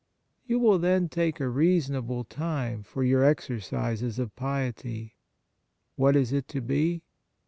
[0.47, 5.13] You will, then, take a reasonable time for your exercises of piety.
[5.95, 7.03] What is it to be